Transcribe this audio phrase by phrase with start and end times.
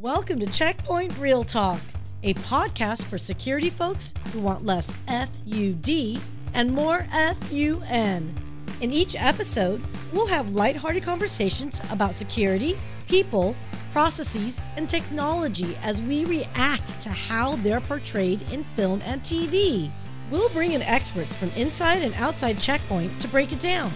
[0.00, 1.78] Welcome to Check Point ReelTalk,
[2.22, 6.18] a podcast for security folks who want less FUD
[6.54, 8.34] and more FUN.
[8.80, 9.82] In each episode,
[10.14, 12.78] we'll have lighthearted conversations about security,
[13.08, 13.54] people,
[13.92, 19.90] processes, and technology as we react to how they're portrayed in film and TV.
[20.30, 23.90] We'll bring in experts from inside and outside Check Point to break it down.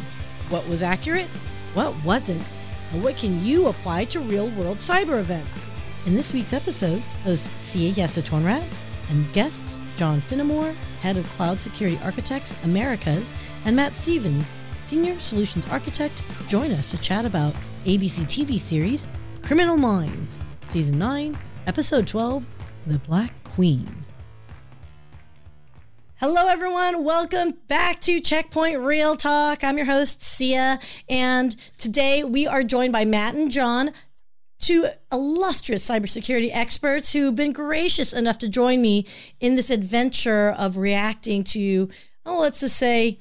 [0.50, 1.28] What was accurate?
[1.72, 2.58] What wasn't?
[2.92, 5.73] And what can you apply to real world cyber events?
[6.06, 8.66] In this week's episode, host Syya Yasotornrat
[9.08, 13.34] and guests John Finnamore, Head of Cloud Security Architects Americas,
[13.64, 17.54] and Matt Stevens, Senior Solutions Architect, join us to chat about
[17.86, 19.08] ABC TV series
[19.40, 22.46] Criminal Minds, Season 9, Episode 12
[22.86, 23.88] The Black Queen.
[26.16, 27.02] Hello, everyone.
[27.02, 29.64] Welcome back to Check Point ReelTalk.
[29.64, 33.90] I'm your host, Syya, and today we are joined by Matt and John,
[34.64, 39.06] two illustrious cybersecurity experts who've been gracious enough to join me
[39.40, 41.88] in this adventure of reacting to,
[42.24, 43.18] oh, let's just say,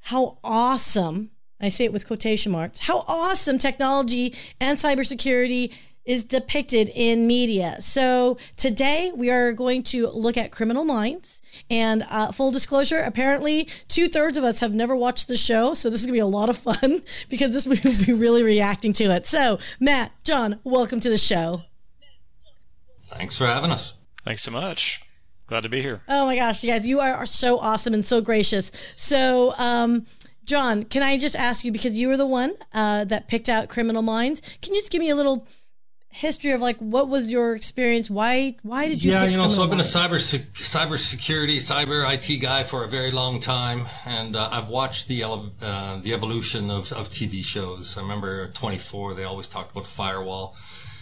[0.00, 5.74] how awesome, I say it with quotation marks, how awesome technology and cybersecurity
[6.06, 7.76] is depicted in media.
[7.80, 11.42] So today we are going to look at Criminal Minds.
[11.68, 15.74] And uh, full disclosure, apparently two thirds of us have never watched the show.
[15.74, 18.42] So this is going to be a lot of fun because this will be really
[18.42, 19.26] reacting to it.
[19.26, 21.62] So, Matt, John, welcome to the show.
[23.00, 23.94] Thanks for having us.
[24.24, 25.02] Thanks so much.
[25.46, 26.00] Glad to be here.
[26.08, 28.72] Oh my gosh, you guys, you are, are so awesome and so gracious.
[28.96, 30.06] So, um,
[30.44, 33.68] John, can I just ask you because you were the one uh, that picked out
[33.68, 34.42] Criminal Minds?
[34.60, 35.46] Can you just give me a little
[36.16, 38.08] history of like what was your experience?
[38.08, 39.12] Why why did you?
[39.12, 40.18] Yeah, you know, so I've been a cyber
[40.54, 45.24] cyber security, cyber IT guy for a very long time, and uh, I've watched the
[45.24, 47.98] uh, the evolution of, of TV shows.
[47.98, 50.56] I remember 24; they always talked about firewall.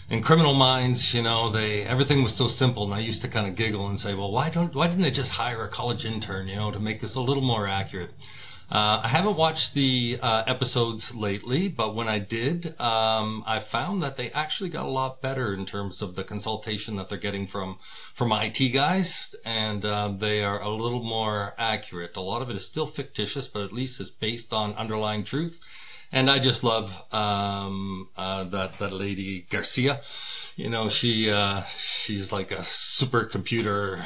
[0.07, 3.47] In Criminal Minds, you know, they everything was so simple, and I used to kind
[3.47, 6.47] of giggle and say, "Well, why don't why didn't they just hire a college intern,
[6.47, 8.11] you know, to make this a little more accurate?"
[8.77, 14.01] Uh, I haven't watched the uh, episodes lately, but when I did, um, I found
[14.01, 17.47] that they actually got a lot better in terms of the consultation that they're getting
[17.47, 22.17] from from IT guys, and uh, they are a little more accurate.
[22.17, 25.61] A lot of it is still fictitious, but at least it's based on underlying truth.
[26.11, 30.01] And I just love um, uh, that that lady Garcia.
[30.57, 34.03] You know, she uh, she's like a supercomputer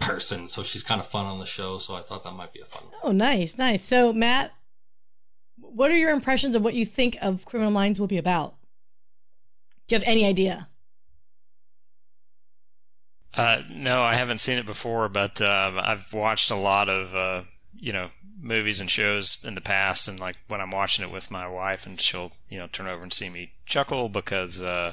[0.00, 1.78] person, so she's kind of fun on the show.
[1.78, 2.84] So I thought that might be a fun.
[2.90, 3.00] one.
[3.02, 3.82] Oh, nice, nice.
[3.82, 4.52] So Matt,
[5.56, 8.54] what are your impressions of what you think of Criminal Minds will be about?
[9.86, 10.68] Do you have any idea?
[13.34, 17.42] Uh, no, I haven't seen it before, but uh, I've watched a lot of uh,
[17.74, 18.08] you know
[18.40, 21.86] movies and shows in the past, and like when I'm watching it with my wife,
[21.86, 24.92] and she'll you know turn over and see me chuckle because uh,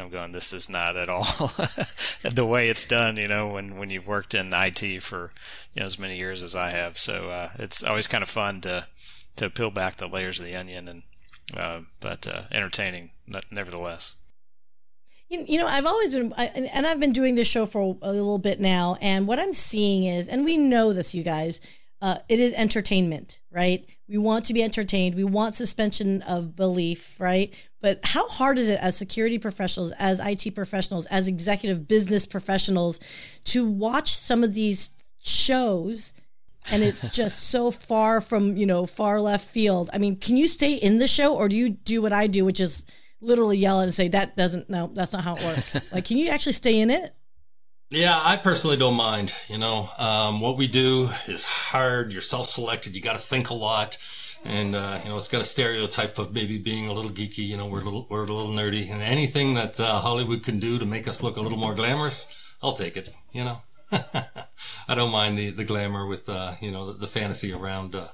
[0.00, 1.22] I'm going, this is not at all
[2.34, 5.30] the way it's done, you know, when, when you've worked in IT for,
[5.74, 6.96] you know, as many years as I have.
[6.96, 8.86] So, uh, it's always kind of fun to,
[9.36, 11.02] to peel back the layers of the onion and,
[11.56, 13.10] uh, but, uh, entertaining
[13.50, 14.16] nevertheless.
[15.28, 18.58] You, know, I've always been, and I've been doing this show for a little bit
[18.58, 18.96] now.
[19.00, 21.60] And what I'm seeing is, and we know this, you guys,
[22.02, 23.86] uh, it is entertainment, right?
[24.08, 25.14] We want to be entertained.
[25.14, 27.54] We want suspension of belief, right?
[27.80, 33.00] But how hard is it as security professionals, as IT professionals, as executive business professionals
[33.44, 36.14] to watch some of these shows
[36.70, 39.90] and it's just so far from, you know, far left field.
[39.92, 42.44] I mean, can you stay in the show or do you do what I do,
[42.44, 42.84] which is
[43.20, 45.92] literally yell and say, that doesn't, no, that's not how it works.
[45.94, 47.14] like, can you actually stay in it?
[47.90, 49.34] Yeah, I personally don't mind.
[49.48, 52.12] You know, um, what we do is hard.
[52.12, 52.94] You're self-selected.
[52.94, 53.98] You got to think a lot
[54.44, 57.46] and uh, you know it's got a stereotype of maybe being a little geeky.
[57.46, 60.58] You know, we're a little we're a little nerdy, and anything that uh, Hollywood can
[60.58, 63.10] do to make us look a little more glamorous, I'll take it.
[63.32, 63.62] You know,
[64.88, 68.06] I don't mind the the glamour with uh, you know the, the fantasy around uh,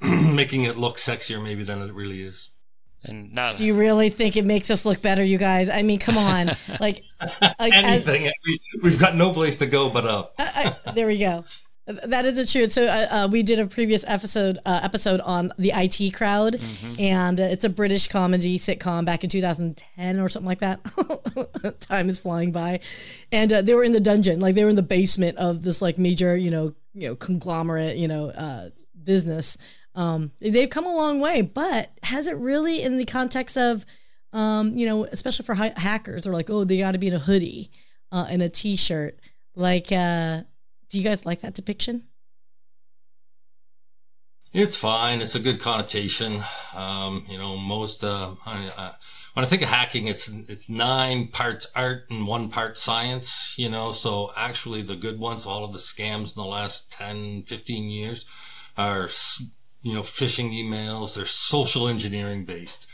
[0.34, 2.50] making it look sexier maybe than it really is.
[3.04, 3.56] And not.
[3.56, 5.68] Do you really think it makes us look better, you guys?
[5.68, 6.46] I mean, come on,
[6.80, 7.02] like,
[7.58, 8.26] like anything.
[8.26, 8.32] As,
[8.80, 10.34] we, have got no place to go but up.
[10.38, 11.44] I, I, there we go.
[11.86, 12.70] That is a truth.
[12.70, 16.94] So uh, uh, we did a previous episode uh, episode on the IT crowd, mm-hmm.
[17.00, 21.80] and uh, it's a British comedy sitcom back in 2010 or something like that.
[21.80, 22.78] Time is flying by,
[23.32, 25.82] and uh, they were in the dungeon, like they were in the basement of this
[25.82, 28.70] like major, you know, you know, conglomerate, you know, uh,
[29.02, 29.58] business.
[29.96, 33.84] Um, they've come a long way, but has it really, in the context of,
[34.32, 37.14] um, you know, especially for hi- hackers, are like, oh, they got to be in
[37.14, 37.72] a hoodie
[38.12, 39.18] and a t-shirt,
[39.56, 39.90] like
[40.92, 42.02] do you guys like that depiction?
[44.52, 45.22] It's fine.
[45.22, 46.34] It's a good connotation.
[46.76, 48.92] Um, you know, most uh, I,
[49.32, 53.70] when I think of hacking, it's it's nine parts art and one part science, you
[53.70, 53.90] know.
[53.90, 58.26] So actually, the good ones, all of the scams in the last 10, 15 years,
[58.76, 59.08] are
[59.80, 61.16] you know phishing emails.
[61.16, 62.90] They're social engineering based.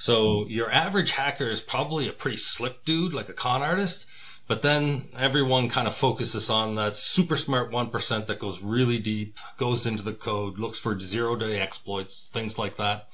[0.00, 4.08] So your average hacker is probably a pretty slick dude, like a con artist.
[4.48, 9.36] But then everyone kind of focuses on that super smart 1% that goes really deep,
[9.56, 13.08] goes into the code, looks for zero day exploits, things like that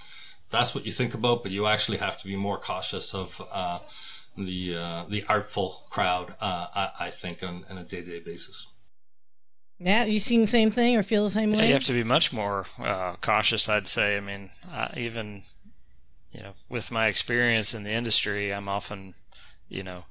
[0.50, 3.78] that's what you think about, but you actually have to be more cautious of uh,
[4.36, 6.30] the uh, the artful crowd.
[6.40, 8.68] Uh, I, I, think on, on a day to day basis.
[9.78, 11.58] Yeah, you seen the same thing or feel the same way?
[11.58, 13.68] Yeah, you have to be much more uh, cautious.
[13.68, 14.16] I'd say.
[14.16, 14.50] I mean,
[14.96, 15.42] even
[16.30, 19.14] you know, with my experience in the industry, I'm often
[19.68, 20.04] you know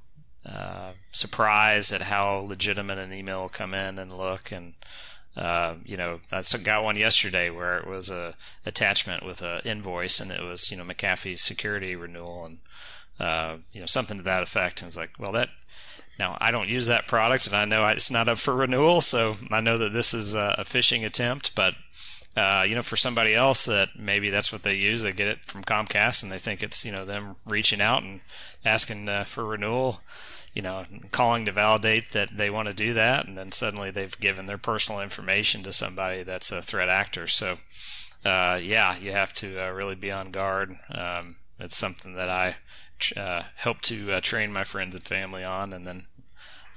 [0.50, 4.74] uh, surprised at how legitimate an email will come in and look and
[5.38, 8.34] uh, you know, I got one yesterday where it was a
[8.66, 12.58] attachment with an invoice, and it was you know McAfee's security renewal, and
[13.20, 14.82] uh, you know something to that effect.
[14.82, 15.50] And it's like, well, that
[16.18, 19.36] now I don't use that product, and I know it's not up for renewal, so
[19.52, 21.54] I know that this is a, a phishing attempt.
[21.54, 21.74] But
[22.36, 25.44] uh, you know, for somebody else that maybe that's what they use, they get it
[25.44, 28.22] from Comcast, and they think it's you know them reaching out and
[28.64, 30.00] asking uh, for renewal
[30.54, 34.18] you know, calling to validate that they want to do that, and then suddenly they've
[34.18, 37.26] given their personal information to somebody that's a threat actor.
[37.26, 37.58] So,
[38.24, 40.76] uh, yeah, you have to uh, really be on guard.
[40.90, 42.56] Um, it's something that I
[43.16, 46.06] uh, help to uh, train my friends and family on, and then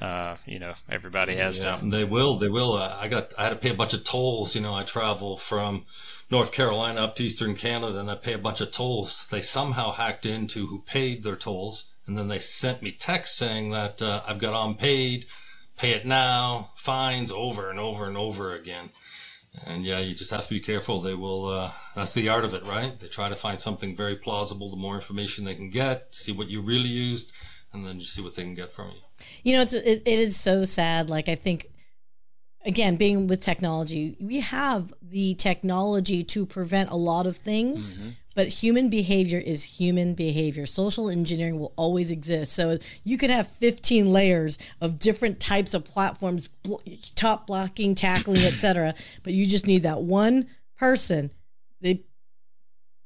[0.01, 1.85] uh, you know everybody has yeah, to.
[1.85, 2.37] They will.
[2.37, 2.73] They will.
[2.73, 3.33] Uh, I got.
[3.37, 4.55] I had to pay a bunch of tolls.
[4.55, 5.85] You know, I travel from
[6.29, 9.27] North Carolina up to Eastern Canada, and I pay a bunch of tolls.
[9.31, 13.71] They somehow hacked into who paid their tolls and then they sent me text saying
[13.71, 15.25] that uh, I've got unpaid,
[15.77, 18.89] pay it now, fines over and over and over again.
[19.67, 21.01] And yeah, you just have to be careful.
[21.01, 22.97] They will, uh, that's the art of it, right?
[22.99, 24.69] They try to find something very plausible.
[24.69, 27.35] The more information they can get, see what you really used,
[27.73, 29.25] and then you see what they can get from you.
[29.43, 31.09] You know, it's, it, it is so sad.
[31.09, 31.67] Like, I think,
[32.65, 37.97] again, being with technology, we have the technology to prevent a lot of things.
[37.97, 40.65] Mm-hmm but human behavior is human behavior.
[40.65, 42.53] Social engineering will always exist.
[42.53, 46.49] So you could have 15 layers of different types of platforms,
[47.15, 48.93] top blocking, tackling, etc.
[49.23, 50.47] But you just need that one
[50.77, 51.31] person,
[51.81, 52.01] the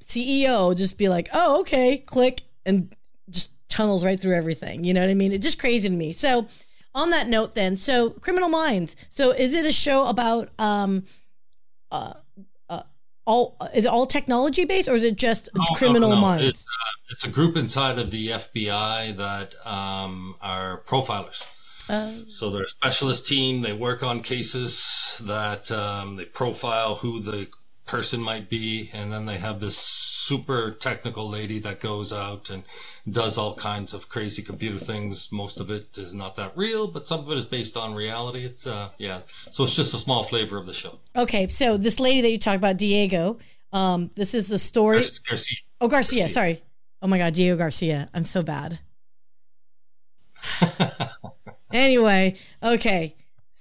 [0.04, 2.96] CEO, just be like, "Oh, okay," click, and
[3.30, 4.84] just tunnels right through everything.
[4.84, 5.32] You know what I mean?
[5.32, 6.14] It's just crazy to me.
[6.14, 6.48] So,
[6.94, 8.96] on that note, then, so Criminal Minds.
[9.10, 11.04] So, is it a show about um,
[11.92, 12.14] uh,
[13.26, 16.22] all is it all technology based or is it just no, criminal no, no.
[16.22, 16.46] minds?
[16.46, 21.52] It's, uh, it's, a group inside of the FBI that um, are profilers.
[21.90, 23.62] Um, so they're a specialist team.
[23.62, 27.48] They work on cases that um, they profile who the
[27.86, 32.64] person might be, and then they have this super technical lady that goes out and
[33.10, 35.32] does all kinds of crazy computer things.
[35.32, 38.40] Most of it is not that real, but some of it is based on reality.
[38.40, 39.20] It's uh, yeah.
[39.28, 40.98] So it's just a small flavor of the show.
[41.16, 43.38] Okay, so this lady that you talked about, Diego.
[43.72, 45.04] Um, this is the story.
[45.28, 45.58] Garcia.
[45.82, 46.30] Oh, Garcia, Garcia.
[46.30, 46.64] Sorry.
[47.02, 48.10] Oh my God, Diego Garcia.
[48.14, 48.80] I'm so bad.
[51.74, 53.16] anyway, okay.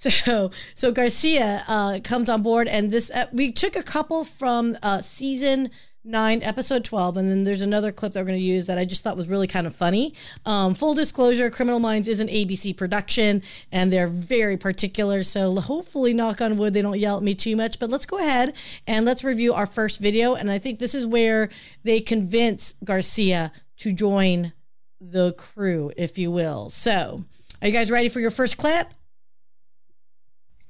[0.05, 4.77] So, so Garcia uh, comes on board, and this uh, we took a couple from
[4.83, 5.71] uh, season
[6.07, 8.85] 9, episode 12, and then there's another clip that we're going to use that I
[8.85, 10.13] just thought was really kind of funny.
[10.45, 13.43] Um, full disclosure Criminal Minds is an ABC production,
[13.73, 15.23] and they're very particular.
[15.23, 17.79] So hopefully, knock on wood, they don't yell at me too much.
[17.79, 18.55] But let's go ahead
[18.87, 20.35] and let's review our first video.
[20.35, 21.49] And I think this is where
[21.85, 24.53] they convince Garcia to join
[25.01, 26.69] the crew, if you will.
[26.69, 27.25] So,
[27.63, 28.89] are you guys ready for your first clip?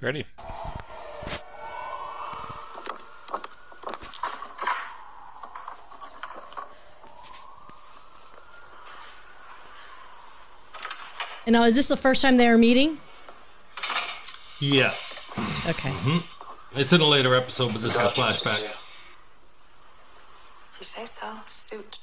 [0.05, 0.27] Ready.
[11.47, 12.99] And now, is this the first time they are meeting?
[14.61, 14.93] Yeah.
[15.67, 15.89] Okay.
[15.89, 16.79] Mm-hmm.
[16.79, 18.61] It's in a later episode, but this is a flashback.
[20.79, 21.33] You say so.
[21.47, 21.99] Suit.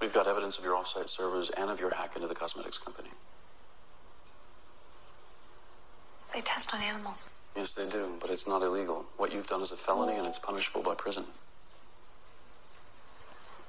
[0.00, 3.10] We've got evidence of your offsite servers and of your hack into the cosmetics company.
[6.34, 7.28] They test on animals.
[7.56, 9.06] Yes, they do, but it's not illegal.
[9.16, 11.24] What you've done is a felony and it's punishable by prison.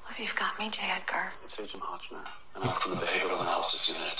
[0.03, 0.81] Well, If you've got me, J.
[0.83, 1.31] Edgar.
[1.43, 4.19] It's Agent Hotchner, and I'm from the Behavioral Analysis Unit.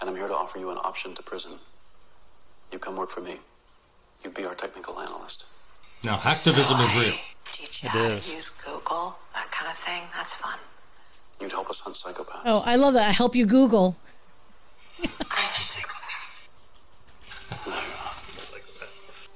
[0.00, 1.52] And I'm here to offer you an option to prison.
[2.72, 3.36] You come work for me.
[4.24, 5.44] You'd be our technical analyst.
[6.04, 7.14] Now, hacktivism is real.
[7.52, 8.30] Teach you it how is.
[8.30, 10.04] to use Google, that kind of thing.
[10.14, 10.58] That's fun.
[11.40, 12.42] You'd help us hunt psychopaths.
[12.46, 13.08] Oh, I love that.
[13.08, 13.96] I help you Google.
[17.66, 17.74] I'm a psychopath.
[17.74, 18.36] no, you're not.
[18.36, 19.28] a psychopath.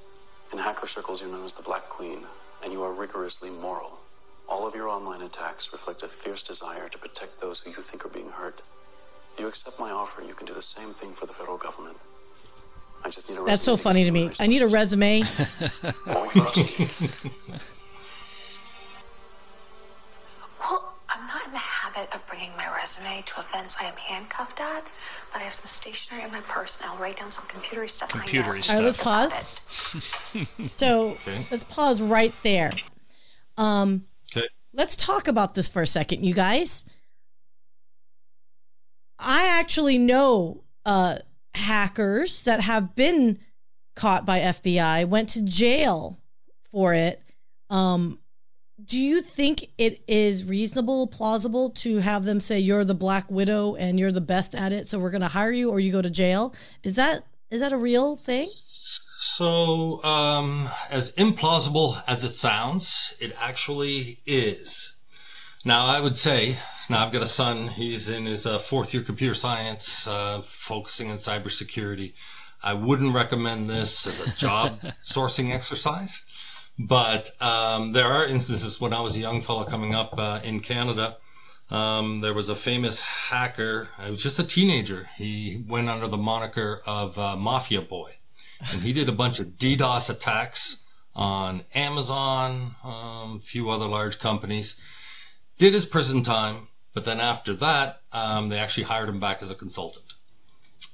[0.53, 2.19] In hacker circles, you're known as the Black Queen,
[2.63, 3.99] and you are rigorously moral
[4.47, 8.05] All of your online attacks reflect a fierce desire to protect those who you think
[8.05, 8.61] are being hurt.
[9.37, 11.97] You accept my offer, you can do the same thing for the federal government.
[13.03, 14.29] I just need a That's so funny to me.
[14.39, 15.21] I need a resume.
[21.93, 24.83] habit of bringing my resume to events I am handcuffed at,
[25.31, 28.15] but I have some stationery in my purse and I'll write down some computery stuff.
[28.15, 28.23] I know.
[28.25, 29.03] Computery All right, let's stuff.
[29.65, 30.67] pause.
[30.71, 31.45] So Okay.
[31.51, 32.71] let's pause right there.
[33.57, 34.03] Um,
[34.35, 34.47] Okay.
[34.73, 36.85] let's talk about this for a second, you guys.
[39.19, 41.17] I actually know uh,
[41.53, 43.39] hackers that have been
[43.95, 46.17] caught by FBI, went to jail
[46.71, 47.21] for it.
[47.69, 48.19] Um,
[48.85, 53.75] do you think it is reasonable, plausible to have them say you're the Black Widow
[53.75, 56.01] and you're the best at it, so we're going to hire you, or you go
[56.01, 56.53] to jail?
[56.83, 58.47] Is that is that a real thing?
[58.47, 64.95] So, um, as implausible as it sounds, it actually is.
[65.63, 66.55] Now, I would say,
[66.89, 71.11] now I've got a son, he's in his uh, fourth year computer science, uh, focusing
[71.11, 72.13] on cybersecurity.
[72.63, 76.25] I wouldn't recommend this as a job sourcing exercise,
[76.87, 80.59] but um, there are instances when I was a young fellow coming up uh, in
[80.59, 81.17] Canada.
[81.69, 83.89] Um, there was a famous hacker.
[84.03, 85.09] He was just a teenager.
[85.17, 88.11] He went under the moniker of uh, Mafia Boy
[88.71, 90.83] and he did a bunch of DDoS attacks
[91.15, 94.79] on Amazon, um, a few other large companies.
[95.57, 99.51] Did his prison time, but then after that, um, they actually hired him back as
[99.51, 100.10] a consultant.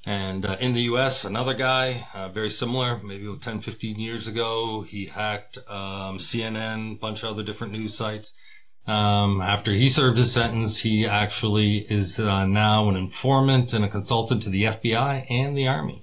[0.06, 4.86] And uh, in the U.S., another guy, uh, very similar, maybe 10, 15 years ago,
[4.88, 8.34] he hacked um, CNN, bunch of other different news sites.
[8.88, 13.90] Um, after he served his sentence, he actually is uh, now an informant and a
[13.90, 16.00] consultant to the FBI and the Army.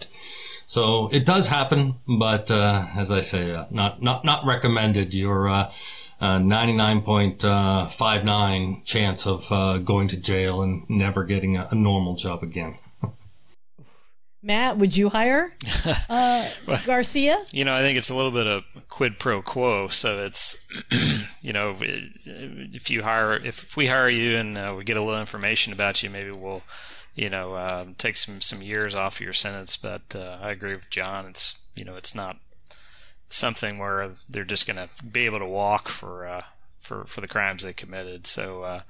[0.66, 5.14] So it does happen, but uh, as I say, uh, not not not recommended.
[5.14, 5.72] You're uh,
[6.20, 9.48] uh, 99.59 chance of
[9.84, 12.76] going to jail and never getting a, a normal job again.
[14.44, 15.48] Matt, would you hire
[16.10, 16.46] uh,
[16.84, 17.42] Garcia?
[17.50, 19.88] You know, I think it's a little bit of quid pro quo.
[19.88, 20.70] So it's,
[21.42, 25.18] you know, if you hire, if we hire you and uh, we get a little
[25.18, 26.62] information about you, maybe we'll,
[27.14, 29.78] you know, uh, take some some years off of your sentence.
[29.78, 31.24] But uh, I agree with John.
[31.24, 32.36] It's, you know, it's not
[33.28, 36.42] something where they're just going to be able to walk for uh,
[36.84, 38.26] for for the crimes they committed.
[38.26, 38.80] So uh,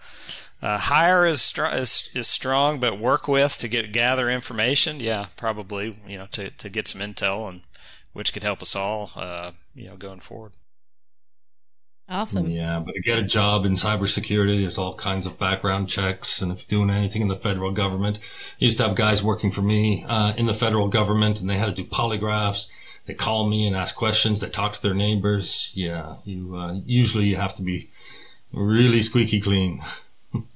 [0.61, 5.01] uh, hire is, str- is is strong, but work with to get gather information.
[5.01, 7.63] Yeah, probably you know to to get some intel and
[8.13, 9.11] which could help us all.
[9.17, 10.53] Uh, you know, going forward.
[12.09, 12.47] Awesome.
[12.47, 16.43] Yeah, but to get a job in cybersecurity, there's all kinds of background checks.
[16.43, 18.19] And if you're doing anything in the federal government,
[18.61, 21.57] I used to have guys working for me uh, in the federal government, and they
[21.57, 22.69] had to do polygraphs.
[23.07, 24.41] They call me and ask questions.
[24.41, 25.73] They talk to their neighbors.
[25.75, 27.89] Yeah, you uh, usually you have to be
[28.53, 29.81] really squeaky clean.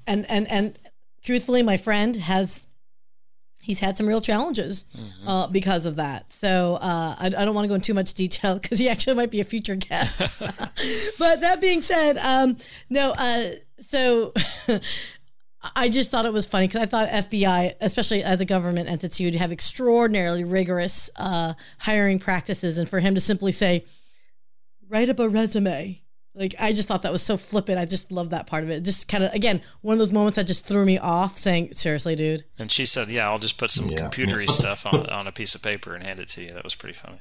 [0.09, 0.77] And and and
[1.23, 2.67] truthfully, my friend has
[3.69, 4.87] he's had some real challenges
[5.27, 6.33] uh, because of that.
[6.33, 9.15] So uh, I, I don't want to go into too much detail because he actually
[9.15, 10.41] might be a future guest.
[11.19, 12.57] but that being said, um,
[12.89, 13.13] no.
[13.17, 14.33] Uh, so
[15.75, 19.25] I just thought it was funny because I thought FBI, especially as a government entity,
[19.25, 23.85] would have extraordinarily rigorous uh, hiring practices, and for him to simply say,
[24.89, 26.01] "Write up a resume."
[26.35, 27.79] Like I just thought that was so flippant.
[27.81, 28.85] I just love that part of it.
[28.85, 31.37] Just kind of again one of those moments that just threw me off.
[31.37, 32.45] Saying seriously, dude.
[32.61, 34.09] And she said, "Yeah, I'll just put some Yeah.
[34.09, 36.77] computery stuff on on a piece of paper and hand it to you." That was
[36.77, 37.19] pretty funny.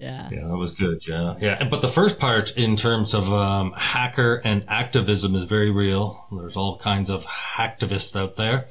[0.00, 0.28] Yeah.
[0.32, 1.06] Yeah, that was good.
[1.06, 1.68] Yeah, yeah.
[1.68, 6.24] But the first part, in terms of um, hacker and activism, is very real.
[6.32, 8.64] There's all kinds of hacktivists out there.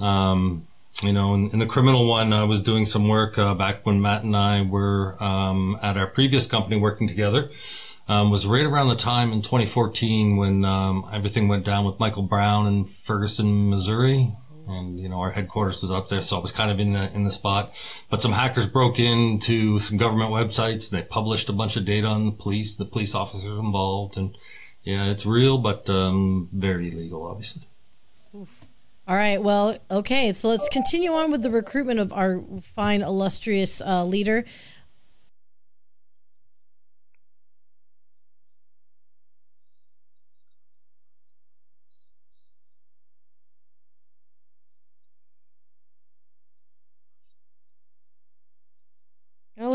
[0.00, 0.66] Um,
[1.02, 4.00] you know, in, in the criminal one, I was doing some work uh, back when
[4.00, 7.50] Matt and I were um, at our previous company working together.
[8.08, 12.24] Um, was right around the time in 2014 when um, everything went down with Michael
[12.24, 14.32] Brown in Ferguson, Missouri,
[14.72, 17.12] and you know our headquarters was up there, so I was kind of in the
[17.14, 17.72] in the spot.
[18.10, 22.06] But some hackers broke into some government websites and they published a bunch of data
[22.06, 24.36] on the police, the police officers involved, and
[24.84, 27.62] yeah, it's real, but um, very illegal, obviously.
[29.08, 29.42] All right.
[29.42, 30.32] Well, okay.
[30.32, 34.44] So let's continue on with the recruitment of our fine, illustrious uh, leader.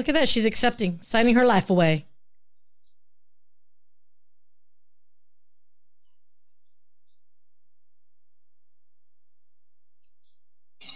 [0.08, 0.30] Look at that.
[0.30, 2.06] She's accepting, signing her life away.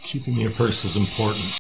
[0.04, 1.58] Keeping your purse is important.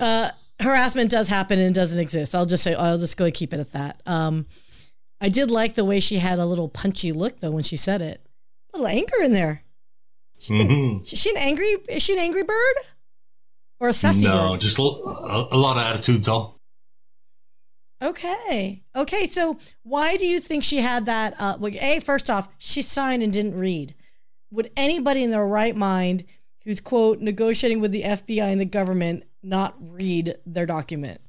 [0.00, 2.34] Uh, harassment does happen and doesn't exist.
[2.34, 4.02] I'll just say I'll just go and keep it at that.
[4.06, 4.46] Um,
[5.20, 8.02] I did like the way she had a little punchy look though when she said
[8.02, 8.20] it.
[8.74, 9.62] A little anger in there.
[10.48, 11.10] Mhm.
[11.12, 11.66] Is she an angry?
[11.88, 12.74] Is she an angry bird
[13.80, 14.60] or a sassy No, bird?
[14.60, 16.28] just a, a, a lot of attitudes.
[16.28, 16.56] All
[18.02, 18.82] Okay.
[18.94, 19.26] Okay.
[19.26, 21.34] So why do you think she had that?
[21.38, 23.94] Uh, well, a first off, she signed and didn't read.
[24.54, 26.24] Would anybody in their right mind
[26.62, 31.20] who's quote negotiating with the FBI and the government not read their document?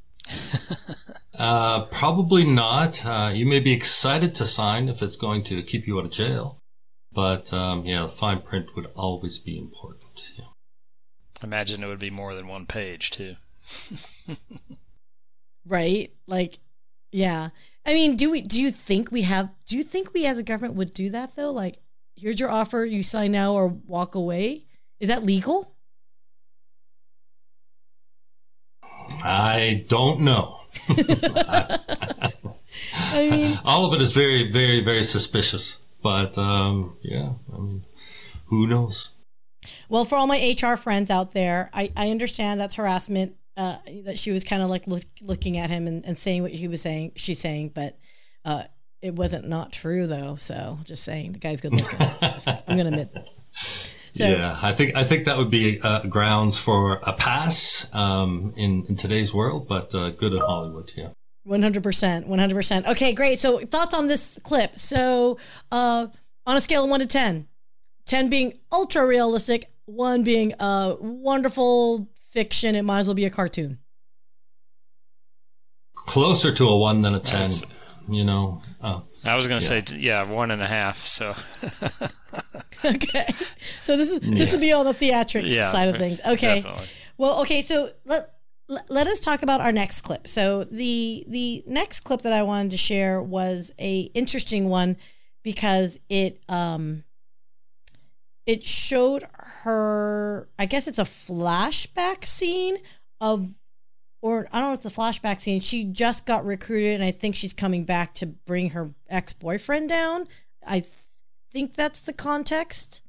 [1.39, 3.03] uh, probably not.
[3.03, 6.11] Uh, you may be excited to sign if it's going to keep you out of
[6.11, 6.59] jail,
[7.13, 10.31] but um, yeah, the fine print would always be important.
[10.37, 10.45] Yeah.
[11.41, 13.35] I imagine it would be more than one page too.
[15.67, 16.13] Right?
[16.27, 16.59] Like,
[17.11, 17.49] yeah.
[17.87, 18.41] I mean, do we?
[18.41, 19.49] Do you think we have?
[19.65, 21.51] Do you think we as a government would do that though?
[21.51, 21.79] Like,
[22.15, 22.85] here's your offer.
[22.85, 24.65] You sign now or walk away.
[24.99, 25.75] Is that legal?
[29.23, 30.59] I don't know.
[33.13, 35.81] I mean, All of it is very, very, very suspicious.
[36.03, 37.81] But um, yeah, I mean,
[38.47, 39.11] who knows?
[39.89, 43.35] Well, for all my HR friends out there, I, I understand that's harassment.
[43.57, 46.51] Uh, that she was kind of like look, looking at him and, and saying what
[46.51, 47.97] he was saying, she's saying, but
[48.43, 48.63] uh,
[49.05, 50.35] it wasn't not true though.
[50.35, 51.99] So just saying, the guy's good looking.
[52.67, 53.09] I'm gonna admit.
[54.13, 58.53] So, yeah, I think I think that would be uh, grounds for a pass um,
[58.55, 60.91] in in today's world, but uh, good in Hollywood.
[60.95, 61.09] Yeah.
[61.47, 62.27] 100%.
[62.27, 62.87] 100%.
[62.87, 63.37] Okay, great.
[63.37, 64.75] So, thoughts on this clip.
[64.75, 65.37] So,
[65.71, 66.07] uh,
[66.47, 67.47] on a scale of 1 to 10,
[68.07, 73.29] 10 being ultra realistic, 1 being a wonderful fiction, it might as well be a
[73.29, 73.77] cartoon.
[75.93, 77.41] Closer to a one than a ten.
[77.41, 78.61] That's- You know.
[79.25, 80.97] I was going to say, yeah, one and a half.
[80.97, 81.29] So,
[82.85, 83.31] okay.
[83.31, 86.21] So, this is this would be on the theatrics yeah, side of things.
[86.25, 86.61] Okay.
[86.61, 86.87] definitely.
[87.17, 88.29] Well, okay, so let
[88.67, 90.27] let- let us talk about our next clip.
[90.27, 94.97] So the the next clip that I wanted to share was a interesting one
[95.43, 97.03] because it um
[98.45, 99.23] it showed
[99.63, 102.77] her I guess it's a flashback scene
[103.21, 103.49] of
[104.21, 105.59] or I don't know if it's a flashback scene.
[105.59, 110.27] She just got recruited and I think she's coming back to bring her ex-boyfriend down.
[110.67, 110.89] I th-
[111.51, 113.01] think that's the context.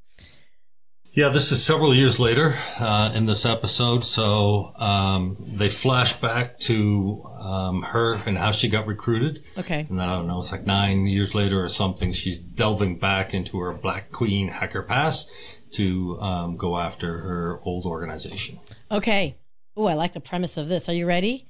[1.11, 4.03] Yeah, this is several years later uh, in this episode.
[4.03, 9.39] So um, they flash back to um, her and how she got recruited.
[9.57, 9.87] Okay.
[9.89, 12.11] And then I don't know, it's like nine years later or something.
[12.11, 15.31] She's delving back into her Black Queen hacker past
[15.73, 18.59] to um, go after her old organization.
[18.91, 19.35] Okay.
[19.79, 20.89] Oh, I like the premise of this.
[20.89, 21.45] Are you ready?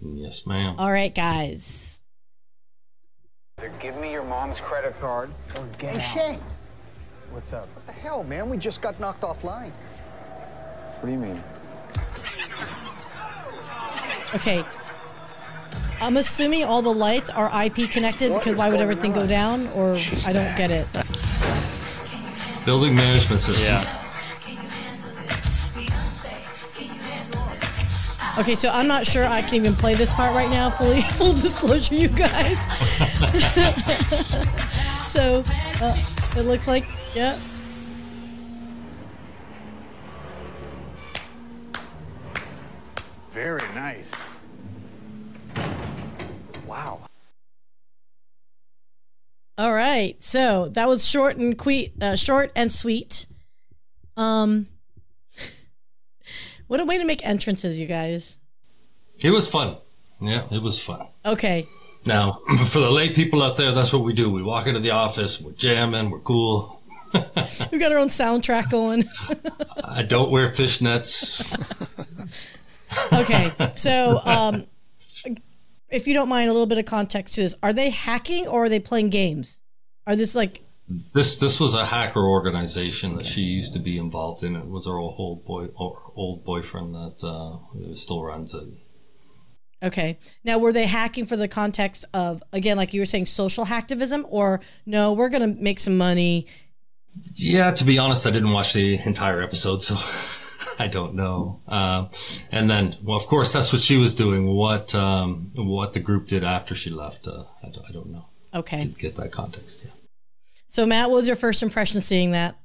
[0.00, 0.76] Yes, ma'am.
[0.78, 2.00] All right, guys.
[3.80, 5.30] Give me your mom's credit card.
[5.56, 6.38] or get Hey, Shay,
[7.32, 7.68] What's up?
[7.74, 8.48] what the hell, man?
[8.48, 9.70] We just got knocked offline.
[11.00, 11.42] What do you mean?
[14.34, 14.64] Okay.
[16.00, 19.26] I'm assuming all the lights are IP connected What because why would going everything go
[19.26, 19.68] down?
[19.74, 20.86] Or I don't get it.
[22.64, 23.82] Building management system.
[23.82, 24.03] Yeah.
[28.36, 30.68] Okay, so I'm not sure I can even play this part right now.
[30.68, 32.58] Fully, full disclosure, you guys.
[35.06, 35.44] so
[35.80, 35.96] uh,
[36.36, 37.38] it looks like, yeah.
[43.30, 44.10] Very nice.
[46.66, 47.00] Wow.
[49.58, 50.20] All right.
[50.20, 53.26] So that was short and que- uh, short and sweet.
[54.16, 54.66] Um,
[56.74, 58.40] what a way to make entrances, you guys.
[59.20, 59.76] It was fun.
[60.20, 61.06] Yeah, it was fun.
[61.24, 61.68] Okay.
[62.04, 62.32] Now,
[62.72, 64.28] for the lay people out there, that's what we do.
[64.28, 66.68] We walk into the office, we're jamming, we're cool.
[67.14, 69.04] We've got our own soundtrack going.
[69.84, 71.70] I don't wear fishnets.
[73.12, 74.64] Okay, so um,
[75.90, 78.64] if you don't mind a little bit of context to this, are they hacking or
[78.64, 79.62] are they playing games?
[80.06, 84.42] Are this like This this was a hacker organization that she used to be involved
[84.42, 84.54] in.
[84.54, 88.64] It was her old boy, old boyfriend that uh, still runs it.
[89.82, 90.18] okay?
[90.44, 94.24] Now, were they hacking for the context of again, like you were saying, social hacktivism,
[94.28, 95.14] or no?
[95.14, 96.46] We're gonna make some money.
[97.34, 99.94] Yeah, to be honest, I didn't watch the entire episode, so
[100.84, 101.60] I don't know.
[101.68, 102.10] Um,
[102.52, 104.54] and then, well, of course, that's what she was doing.
[104.54, 108.26] What um, what the group did after she left, uh, I, don't, I don't know.
[108.52, 109.86] Okay, Didn't get that context.
[109.86, 109.92] Yeah.
[110.74, 112.58] So Matt, what was your first impression seeing that?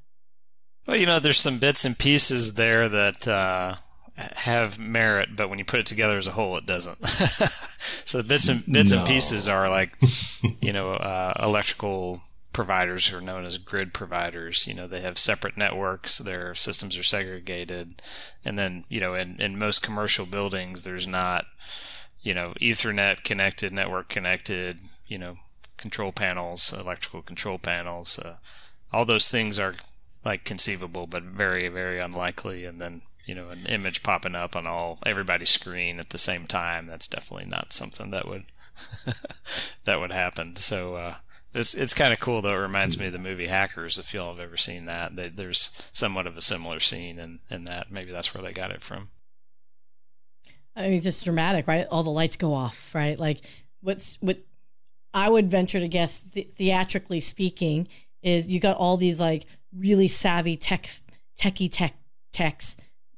[0.88, 3.76] Well, you know, there's some bits and pieces there that uh,
[4.16, 7.06] have merit, but when you put it together as a whole, it doesn't.
[7.06, 9.96] so the bits and bits and pieces are like,
[10.60, 14.66] you know, uh, electrical providers who are known as grid providers.
[14.66, 18.02] You know, they have separate networks, their systems are segregated.
[18.44, 21.46] And then, you know, in, in most commercial buildings, there's not,
[22.22, 25.36] you know, Ethernet connected, network connected, you know,
[25.80, 28.20] control panels, electrical control panels.
[28.20, 28.38] Uh,
[28.94, 29.76] all those things are
[30.24, 32.66] like conceivable, but very, very unlikely.
[32.66, 36.46] And then, you know, an image popping up on all everybody's screen at the same
[36.46, 36.88] time.
[36.88, 38.46] That's definitely not something that would
[39.86, 40.56] that would happen.
[40.56, 41.16] So uh,
[41.54, 42.58] it's it's kind of cool though.
[42.58, 43.98] It reminds me of the movie Hackers.
[43.98, 47.66] If y'all have ever seen that, they, there's somewhat of a similar scene in in
[47.66, 47.92] that.
[47.92, 49.10] Maybe that's where they got it from.
[50.76, 51.86] I mean, it's dramatic, right?
[51.92, 53.20] All the lights go off, right?
[53.20, 53.42] Like,
[53.82, 54.40] what's what
[55.14, 57.88] I would venture to guess, th- theatrically speaking,
[58.22, 59.46] is you got all these like
[59.76, 60.90] really savvy tech,
[61.38, 61.96] techie tech
[62.32, 62.78] techs,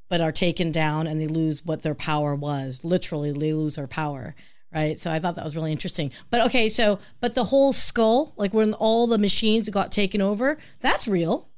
[0.10, 2.84] but are taken down and they lose what their power was.
[2.84, 4.36] Literally, they lose their power,
[4.74, 5.00] right?
[5.00, 6.12] So I thought that was really interesting.
[6.30, 10.58] But okay, so but the whole skull, like when all the machines got taken over,
[10.80, 11.50] that's real,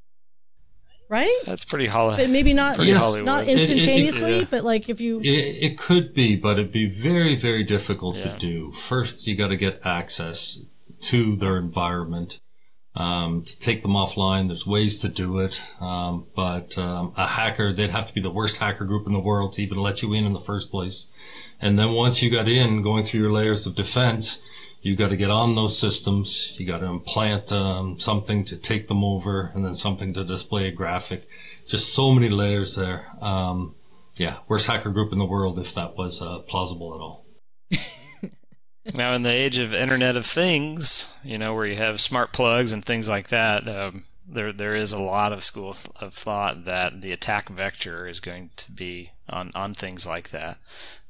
[1.13, 1.37] right?
[1.45, 2.17] That's pretty hollow.
[2.17, 3.43] But maybe not Pretty not Hollywood.
[3.43, 4.45] It- it- it- instantaneously, yeah.
[4.49, 8.31] but like if you It, it could be, but it'd be very, very difficult Yeah.
[8.35, 8.71] to do.
[8.71, 10.59] First, you got to get access
[11.11, 12.39] to their environment.
[12.95, 15.55] Um, to take them offline, there's ways to do it.
[15.81, 19.19] Um, but um, a hacker, they'd have to be the worst hacker group in the
[19.31, 21.07] world to even let you in in the first place.
[21.59, 24.41] And then once you got in, going through your layers of defense,
[24.83, 26.59] you got to get on those systems.
[26.59, 30.67] You got to implant um, something to take them over, and then something to display
[30.67, 31.27] a graphic.
[31.67, 33.05] Just so many layers there.
[33.21, 33.75] Um,
[34.15, 37.25] yeah, worst hacker group in the world if that was uh, plausible at all.
[38.95, 42.73] Now, in the age of Internet of Things, you know, where you have smart plugs
[42.73, 47.01] and things like that, um, there there is a lot of school of, thought that
[47.01, 50.57] the attack vector is going to be on, on things like that,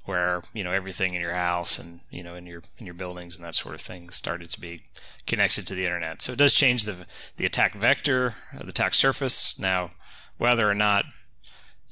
[0.05, 3.37] where you know everything in your house and you know in your in your buildings
[3.37, 4.83] and that sort of thing started to be
[5.25, 6.21] connected to the internet.
[6.21, 7.05] So it does change the
[7.37, 9.57] the attack vector, uh, the attack surface.
[9.59, 9.91] Now,
[10.37, 11.05] whether or not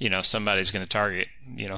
[0.01, 1.77] you know somebody's going to target you know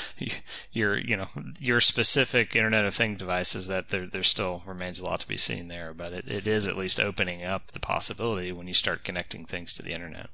[0.72, 1.28] your you know
[1.60, 5.36] your specific internet of things devices that there there still remains a lot to be
[5.36, 9.04] seen there but it, it is at least opening up the possibility when you start
[9.04, 10.30] connecting things to the internet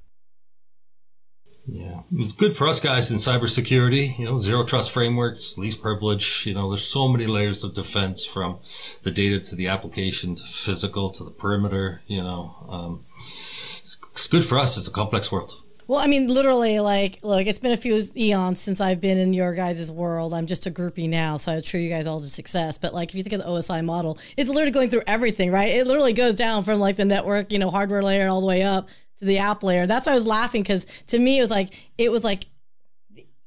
[1.70, 4.18] Yeah, it's good for us guys in cybersecurity.
[4.18, 6.46] You know, zero trust frameworks, least privilege.
[6.46, 8.58] You know, there's so many layers of defense from
[9.02, 12.00] the data to the application to physical to the perimeter.
[12.06, 14.78] You know, um, it's, it's good for us.
[14.78, 15.52] It's a complex world.
[15.88, 19.32] Well, I mean, literally, like, look, it's been a few eons since I've been in
[19.34, 20.34] your guys' world.
[20.34, 22.78] I'm just a groupie now, so I cheer you guys all to success.
[22.78, 25.68] But like, if you think of the OSI model, it's literally going through everything, right?
[25.68, 28.62] It literally goes down from like the network, you know, hardware layer all the way
[28.62, 29.86] up to the app layer.
[29.86, 32.46] That's why I was laughing because to me, it was like it was like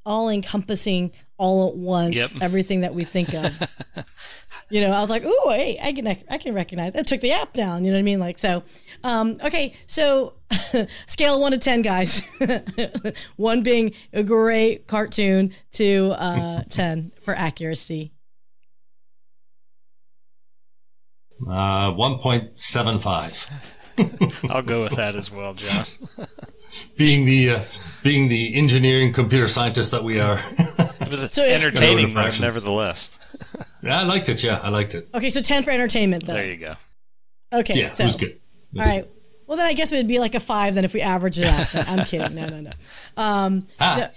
[0.05, 2.31] all encompassing, all at once, Yep.
[2.41, 4.05] everything that we think of.
[4.71, 6.95] you know, I was like, ooh, hey, I can I can recognize.
[6.95, 7.83] It took the app down.
[7.83, 8.19] You know what I mean?
[8.19, 8.63] Like so.
[9.03, 10.33] Um, okay, so
[11.07, 12.27] scale one to ten, guys.
[13.35, 18.11] one being a great cartoon to uh, ten for accuracy.
[21.49, 23.80] Uh, 1.75.
[24.49, 25.85] i'll go with that as well john
[26.97, 27.59] being the uh,
[28.03, 30.37] being the engineering computer scientist that we are.
[30.37, 33.17] it was So- entertaining Go though, nevertheless
[33.83, 34.43] yeah, I liked it.
[34.43, 35.07] Yeah, I liked it.
[35.13, 36.33] Okay, so ten for entertainment, though.
[36.33, 36.75] there you go
[37.51, 38.29] Okay, Yeah, so it was good.
[38.29, 38.37] It
[38.73, 39.05] was all right.
[39.47, 40.75] Well, then I guess it would be like a five.
[40.75, 42.35] Then if we average it out, I'm kidding.
[42.35, 42.71] No, no, no.
[43.21, 44.07] Um, Ah,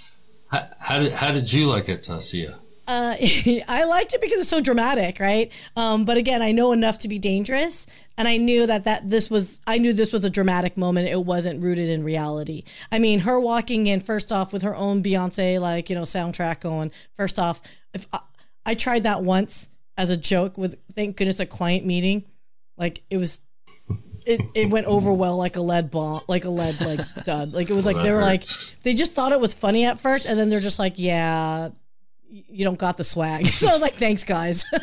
[0.50, 2.54] how, how did how did you like it, uh, Syya?
[2.86, 3.14] Uh,
[3.68, 5.52] I liked it because it's so dramatic, right?
[5.76, 7.86] Um, but again, I know enough to be dangerous,
[8.18, 11.08] and I knew that that this was I knew this was a dramatic moment.
[11.08, 12.64] It wasn't rooted in reality.
[12.92, 16.60] I mean, her walking in first off with her own Beyonce like you know soundtrack
[16.60, 16.92] going.
[17.14, 18.20] First off, if I,
[18.66, 22.24] I tried that once as a joke with thank goodness a client meeting,
[22.76, 23.40] like it was.
[24.26, 27.52] It, it went over well like a lead bomb, like a lead like dud.
[27.52, 28.42] Like it was like Well, they were like
[28.82, 31.68] they just thought it was funny at first, and then they're just like, yeah,
[32.48, 33.46] you don't got the swag.
[33.54, 34.64] So I was like, thanks, guys.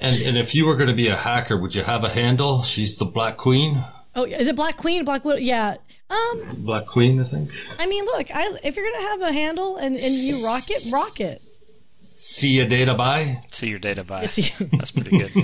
[0.00, 2.62] And and if you were going to be a hacker, would you have a handle?
[2.62, 3.74] She's the Black Queen.
[4.14, 5.02] oh, is it Black Queen?
[5.04, 5.38] Black Widow?
[5.38, 5.76] Yeah.
[6.10, 7.50] Um, Black Queen, I think.
[7.78, 10.92] I mean, look, I if you're gonna have a handle and, and you rock it,
[10.92, 11.38] rock it.
[11.40, 13.40] Sia Data Buy.
[13.50, 15.30] see your data by that's pretty good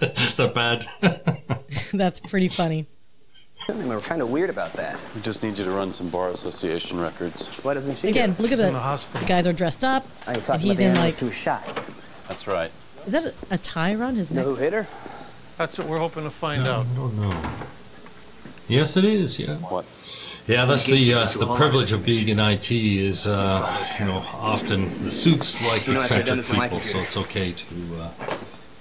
[0.00, 0.84] Is that bad?
[1.92, 2.86] That's pretty funny.
[3.68, 4.98] They were kind of weird about that.
[5.14, 7.60] We just need you to run some bar association records.
[7.62, 8.70] Why doesn't she Again, get look at the,
[9.18, 11.26] the guys are dressed up, I ain't and talking he's about the in like, who
[11.26, 11.82] was shot.
[12.28, 12.70] That's right.
[13.06, 14.48] is that a, a tie around his You know neck?
[14.48, 14.86] who hit her?
[15.58, 16.86] That's what we're hoping to find I out.
[16.96, 17.50] don't know.
[18.68, 19.38] Yes, it is.
[19.38, 19.56] Yeah.
[19.56, 19.84] What?
[20.46, 24.84] Yeah, that's the uh, the privilege of being in IT is uh, you know often
[25.04, 28.10] the suits like You know, eccentric this on my people, so it's okay to uh,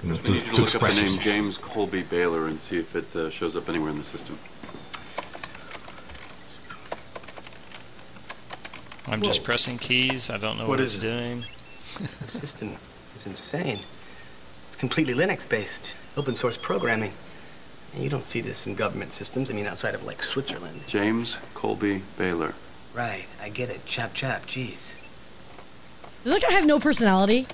[0.03, 1.23] you know, to, need to to look up the express name yourself.
[1.25, 4.37] James Colby Baylor and see if it uh, shows up anywhere in the system.
[9.09, 10.29] I'm just pressing keys.
[10.29, 11.01] I don't know what, What it's it?
[11.01, 11.39] doing.
[11.97, 12.67] The system
[13.15, 13.79] is insane.
[14.67, 17.13] It's completely Linux based, open source programming.
[17.93, 20.81] And you don't see this in government systems, I mean, outside of like Switzerland.
[20.87, 22.53] James Colby Baylor.
[22.93, 23.85] Right, I get it.
[23.85, 24.95] Chap chap, jeez.
[26.23, 27.47] Does that guy have no personality?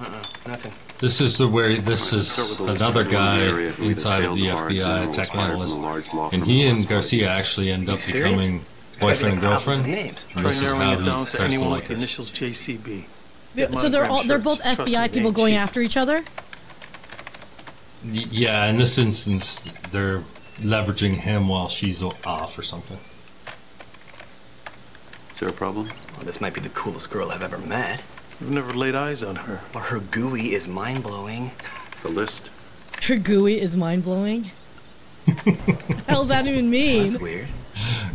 [0.00, 0.72] Uh uh nothing.
[0.98, 3.82] This is the where this is with a list another guy in the area who
[3.82, 5.80] either inside of the the bar exam or FBI was tech fired from a analyst,
[6.32, 6.88] and he and.
[6.88, 8.64] Garcia actually end up becoming
[9.00, 9.86] boyfriend and girlfriend.
[9.86, 10.22] names.
[10.22, 11.94] And Try this is how he starts to like her.
[11.94, 13.04] initials JCB.
[13.74, 16.22] So they're all they're both FBI people going after each other.
[18.04, 20.20] Yeah, in this instance, they're
[20.60, 22.98] leveraging him while she's off or something.
[25.34, 25.88] Is there a problem?
[26.16, 28.02] Well, this might be the coolest girl I've ever met.
[28.40, 29.60] I've never laid eyes on her.
[29.74, 31.50] Well, her GUI is mind blowing.
[32.02, 32.50] The list?
[33.04, 34.44] Her GUI is mind blowing.
[36.06, 37.10] hell does that even mean?
[37.10, 37.48] That's weird.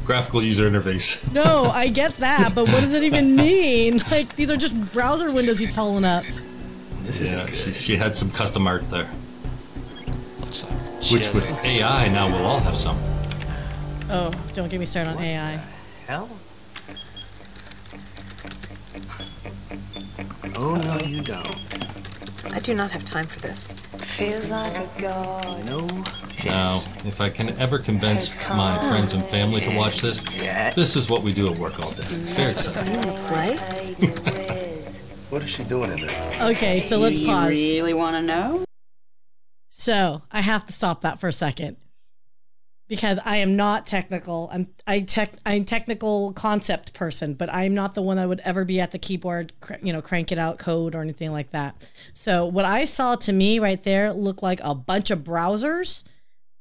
[0.06, 1.34] Graphical user interface.
[1.34, 4.00] No, I get that, but what does it even mean?
[4.12, 6.24] Like these are just browser windows he's pulling up.
[7.00, 9.10] This Yeah, she, she had some custom art there,
[10.40, 10.82] Looks like
[11.12, 12.98] which with AI now we'll all have some.
[14.10, 15.60] Oh, don't get me started on AI.
[16.06, 16.30] Hell?
[20.64, 22.54] Oh, no, you don't.
[22.54, 23.72] I do not have time for this.
[23.72, 25.66] Feels like a god.
[25.66, 25.88] No
[26.46, 30.70] Now, if I can ever convince my friends and family to watch this, Yeah.
[30.70, 32.04] this is what we do at work all day.
[32.04, 32.94] It's very exciting.
[33.26, 33.56] Play?
[35.32, 36.50] What is she doing in there?
[36.52, 37.28] Okay, so let's pause.
[37.28, 37.50] you pause.
[37.52, 38.64] really want to know?
[39.72, 41.78] So I have to stop that for a second
[42.92, 44.50] because I am not technical.
[44.52, 48.66] I'm I tech I'm technical concept person, but I'm not the one that would ever
[48.66, 51.90] be at the keyboard, cr- you know, cranking out code or anything like that.
[52.14, 56.04] So what I saw to me right there looked like a bunch of browsers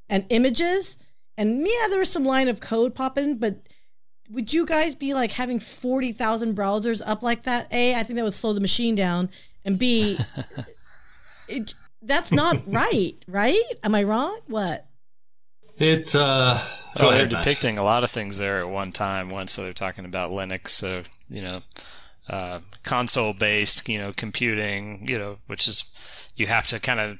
[0.08, 0.98] and images,
[1.36, 3.66] and yeah, there was some line of code popping, but.
[4.32, 7.66] Would you guys be like having 40,000 browsers up like that?
[7.72, 9.28] A, I think that would slow the machine down.
[9.64, 10.16] And B,
[11.48, 13.60] it, that's not right, right?
[13.82, 14.38] Am I wrong?
[14.46, 14.86] What?
[15.80, 16.58] It's uh.
[16.98, 17.30] Go Oh, they're Matt.
[17.30, 19.30] depicting a lot of things there at one time.
[19.30, 21.60] One, so they're talking about Linux, so you know,
[22.28, 27.18] uh, console-based, you know, computing, you know, which is you have to kind of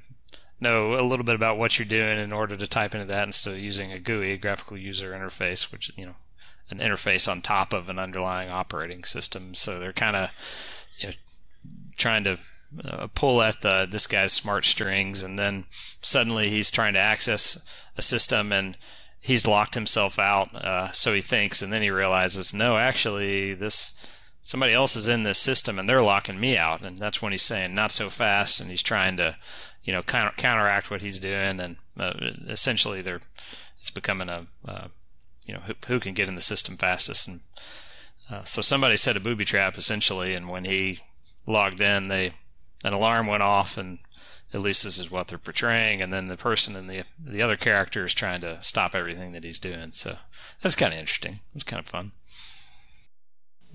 [0.61, 3.55] know a little bit about what you're doing in order to type into that instead
[3.55, 6.16] of using a GUI, a graphical user interface, which you know,
[6.68, 9.55] an interface on top of an underlying operating system.
[9.55, 10.31] So they're kind of
[10.99, 11.14] you know,
[11.96, 12.38] trying to
[12.85, 15.66] uh, pull at the this guy's smart strings, and then
[16.00, 18.76] suddenly he's trying to access a system and
[19.18, 20.54] he's locked himself out.
[20.54, 23.96] Uh, so he thinks, and then he realizes, no, actually, this
[24.42, 26.80] somebody else is in this system, and they're locking me out.
[26.83, 29.37] And that's when he's saying, not so fast, and he's trying to,
[29.83, 32.14] you know, counter, counteract what he's doing, and uh,
[32.48, 33.20] essentially, they're
[33.80, 34.88] it's becoming a uh,
[35.46, 37.40] you know who, who can get in the system fastest and
[38.30, 40.98] uh, so somebody set a booby trap essentially and when he
[41.46, 42.33] logged in they
[42.85, 43.99] an alarm went off and
[44.53, 47.57] at least this is what they're portraying and then the person in the the other
[47.57, 50.14] character is trying to stop everything that he's doing so
[50.61, 52.12] that's kind of interesting it was kind of fun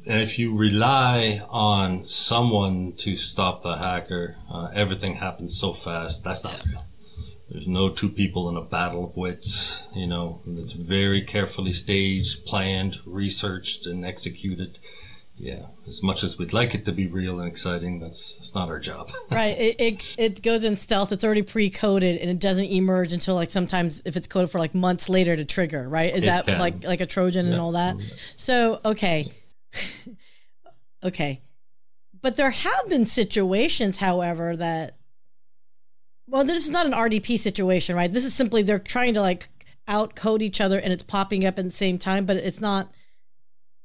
[0.08, 6.24] And if you rely on someone to stop the hacker, uh, everything happens so fast.
[6.24, 6.84] That's not real.
[7.50, 9.88] There's no two people in a battle of wits.
[9.96, 14.78] You know, it's very carefully staged, planned, researched, and executed.
[15.38, 18.69] Yeah, as much as we'd like it to be real and exciting, that's that's not
[18.69, 19.10] our job.
[19.32, 19.58] Right.
[19.58, 21.12] It, it it goes in stealth.
[21.12, 24.74] It's already pre-coded, and it doesn't emerge until like sometimes if it's coded for like
[24.74, 25.89] months later to trigger.
[25.89, 26.15] Right?
[26.15, 26.60] Is It that can.
[26.60, 27.95] like like a Trojan and all that?
[27.98, 28.15] Mm-hmm.
[28.38, 29.28] So okay,
[31.04, 31.41] okay,
[32.21, 34.95] but there have been situations, however, that
[36.28, 38.12] well, this is not an RDP situation, right?
[38.12, 39.50] This is simply they're trying to like
[39.88, 42.89] out code each other, and it's popping up at the same time, but it's not.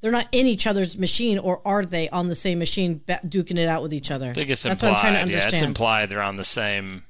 [0.01, 3.57] They're not in each other's machine, or are they on the same machine, ba- duking
[3.57, 4.31] it out with each other?
[4.31, 4.89] I think it's That's implied.
[4.89, 7.03] what I'm trying to Yeah, it's implied they're on the same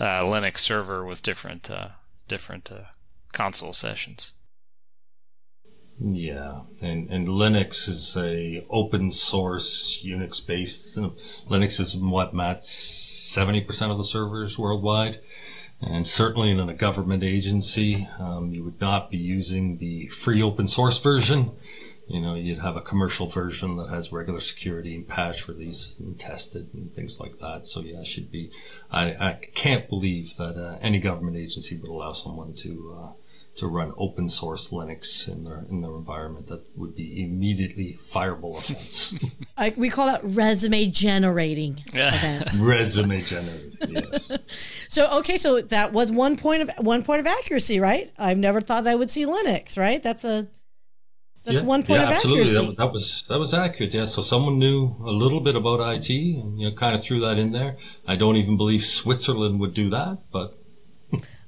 [0.00, 1.88] uh, Linux server with different uh,
[2.26, 2.84] different uh,
[3.32, 4.32] console sessions.
[6.00, 10.98] Yeah, and and Linux is a open source Unix based.
[10.98, 15.18] Linux is what Matt seventy percent of the servers worldwide,
[15.86, 20.66] and certainly in a government agency, um, you would not be using the free open
[20.66, 21.50] source version.
[22.06, 26.18] You know, you'd have a commercial version that has regular security and patch release and
[26.18, 27.66] tested and things like that.
[27.66, 28.50] So yeah, it should be.
[28.92, 33.12] I, I can't believe that uh, any government agency would allow someone to uh,
[33.56, 36.48] to run open source Linux in their in their environment.
[36.48, 39.36] That would be immediately fireable offense.
[39.56, 41.82] I, we call that resume generating.
[42.58, 43.72] Resume generating.
[43.88, 44.36] Yes.
[44.94, 48.12] So okay, so that was one point of one point of accuracy, right?
[48.16, 50.00] I've never thought I would see Linux, right?
[50.00, 50.46] That's a
[51.44, 52.42] that's yeah, one point yeah, of absolutely.
[52.42, 52.66] accuracy.
[52.66, 53.92] That, that was that was accurate.
[53.92, 54.06] Yeah.
[54.06, 57.38] So someone knew a little bit about IT and you know kind of threw that
[57.38, 57.76] in there.
[58.08, 60.54] I don't even believe Switzerland would do that, but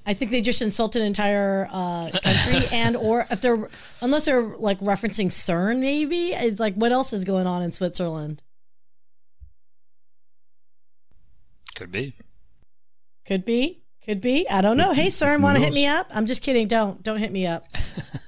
[0.06, 3.68] I think they just insult an entire uh, country, and or if they're
[4.02, 8.42] unless they're like referencing CERN, maybe it's like what else is going on in Switzerland?
[11.74, 12.14] Could be.
[13.26, 14.48] Could be, could be.
[14.48, 14.92] I don't know.
[14.92, 16.06] Hey, CERN, want to hit me up?
[16.14, 16.68] I'm just kidding.
[16.68, 17.64] Don't don't hit me up.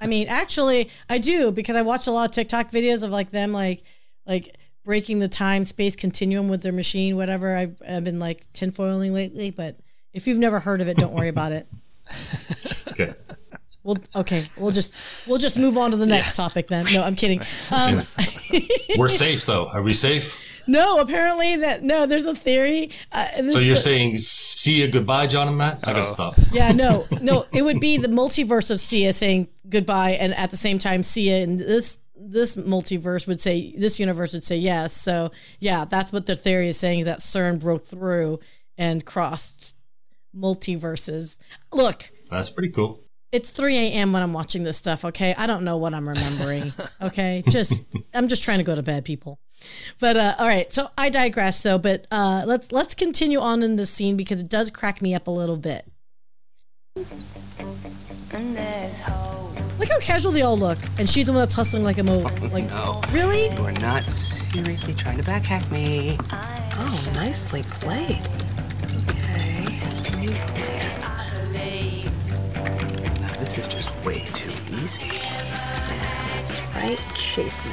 [0.01, 3.29] I mean, actually, I do because I watch a lot of TikTok videos of like
[3.29, 3.83] them like
[4.27, 7.55] like breaking the time space continuum with their machine, whatever.
[7.55, 9.77] I've, I've been like tinfoiling lately, but
[10.13, 11.65] if you've never heard of it, don't worry about it.
[12.91, 13.11] okay.
[13.83, 16.85] Well, okay, we'll just we'll just move on to the next topic then.
[16.93, 17.39] No, I'm kidding.
[17.71, 17.99] Um,
[18.97, 19.69] we're safe though.
[19.69, 20.48] Are we safe?
[20.69, 22.05] No, apparently that no.
[22.05, 22.91] There's a theory.
[23.11, 25.79] Uh, this, So you're saying see you goodbye, John and Matt?
[25.83, 26.35] I gotta stop.
[26.51, 27.45] yeah, no, no.
[27.53, 31.41] It would be the multiverse of Syya saying goodbye, and at the same time, Syya
[31.41, 34.93] in this this multiverse would say this universe would say yes.
[34.93, 38.39] So yeah, that's what the theory is saying is that CERN broke through
[38.77, 39.75] and crossed
[40.35, 41.37] multiverses.
[41.73, 42.99] Look, That's pretty cool.
[43.31, 44.11] it's 3 a.m.
[44.13, 45.05] when I'm watching this stuff.
[45.05, 46.63] Okay, I don't know what I'm remembering.
[47.01, 47.81] Okay, just
[48.13, 49.39] I'm just trying to go to bed, people.
[49.99, 51.61] But uh, all right, so I digress.
[51.63, 51.77] though.
[51.77, 55.27] but uh, let's let's continue on in this scene because it does crack me up
[55.27, 55.85] a little bit.
[58.31, 59.37] And there's hope.
[59.79, 62.19] Look how casual they all look, and she's the one that's hustling like a mo.
[62.51, 63.01] Like No.
[63.11, 63.49] really?
[63.55, 66.17] You are not seriously trying to backhack me.
[66.31, 68.19] Oh, nicely played.
[69.09, 69.65] Okay.
[73.21, 75.03] Now, this is just way too easy.
[75.11, 76.99] That's right.
[77.15, 77.71] Chase me.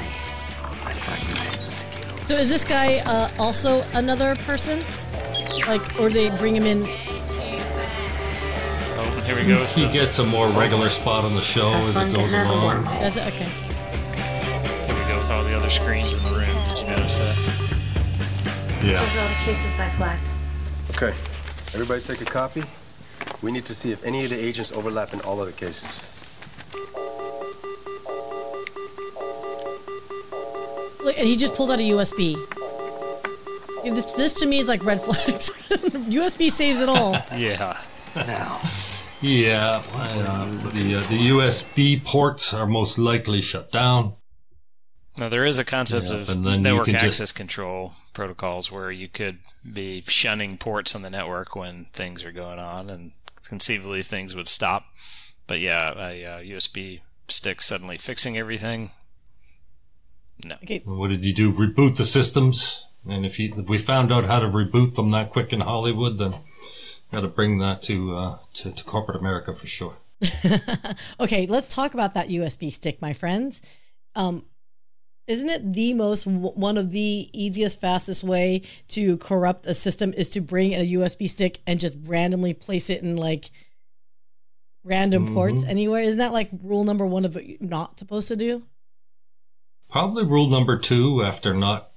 [2.27, 4.79] So is this guy uh, also another person?
[5.65, 6.83] Like, or they bring him in?
[8.99, 9.63] Oh, here we go.
[9.65, 12.83] He the- gets a more regular spot on the show as it goes along.
[12.85, 13.25] Does it?
[13.27, 13.49] Okay.
[14.85, 16.53] Here we go with all the other screens in the room.
[16.69, 17.37] Did you notice that?
[18.83, 18.99] Yeah.
[19.01, 20.21] Those are all the cases I flagged.
[20.91, 21.13] Okay,
[21.73, 22.63] everybody take a copy.
[23.41, 26.01] We need to see if any of the agents overlap in all of the cases.
[31.17, 32.35] And he just pulled out a USB.
[33.83, 35.49] This, this to me is like red flags.
[36.09, 37.15] USB saves it all.
[37.37, 37.77] Yeah.
[38.15, 38.59] Now,
[39.21, 44.13] Yeah, uh, the uh, the USB ports are most likely shut down.
[45.19, 47.93] Now there is a concept Yeah, of and then you network can just- access control
[48.13, 49.39] protocols where you could
[49.71, 53.11] be shunning ports on the network when things are going on, and
[53.47, 54.85] conceivably things would stop.
[55.47, 58.89] But yeah, a, uh USB stick suddenly fixing everything.
[60.43, 60.55] No.
[60.63, 60.81] Okay.
[60.85, 61.51] What did you do?
[61.51, 62.85] Reboot the systems?
[63.09, 66.17] And if, you, if we found out how to reboot them that quick in Hollywood,
[66.17, 66.33] then
[67.11, 69.93] got to bring that to, uh, to to corporate America for sure.
[71.19, 73.61] okay, let's talk about that USB stick, my friends.
[74.15, 74.45] Um,
[75.27, 80.29] isn't it the most one of the easiest, fastest way to corrupt a system is
[80.31, 83.51] to bring a USB stick and just randomly place it in like
[84.85, 86.01] random ports anywhere?
[86.01, 88.63] Isn't that like rule number one of what you're not supposed to do?
[89.89, 91.87] Probably rule number two after not,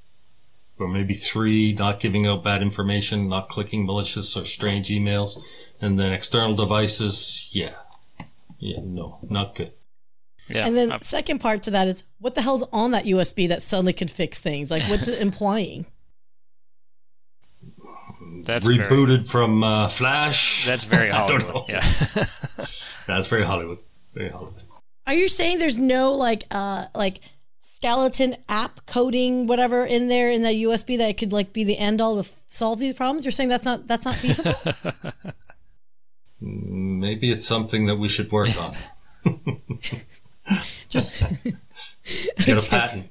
[0.78, 5.38] or maybe three, not giving out bad information, not clicking malicious or strange emails,
[5.80, 7.48] and then external devices.
[7.52, 7.74] Yeah,
[8.58, 9.72] yeah, no, not good.
[10.48, 10.66] Yeah.
[10.66, 13.92] and then second part to that is what the hell's on that USB that suddenly
[13.92, 14.70] can fix things?
[14.70, 15.86] Like what's it implying?
[18.44, 20.64] that's very, Rebooted from uh, Flash.
[20.66, 21.54] that's very I don't Hollywood.
[21.54, 21.64] know.
[21.68, 21.80] Yeah.
[23.06, 23.78] That's very Hollywood.
[24.14, 24.62] Very Hollywood.
[25.06, 27.20] Are you saying there's no like uh like
[27.80, 32.00] skeleton app coding whatever in there in that USB that could like be the end
[32.00, 33.24] all to f- solve these problems?
[33.24, 34.52] You're saying that's not that's not feasible?
[36.40, 38.74] Maybe it's something that we should work on.
[40.88, 41.22] Just
[42.44, 43.06] Get a patent.